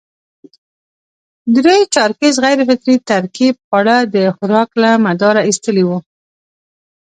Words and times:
درې 1.55 1.77
چارکیز 1.93 2.35
غیر 2.45 2.59
فطري 2.67 2.95
ترکیب 3.09 3.55
خواړه 3.67 3.97
د 4.15 4.15
خوراک 4.35 4.69
له 4.83 4.91
مداره 5.05 5.41
اېستلي 5.49 5.83
وو. 5.85 5.97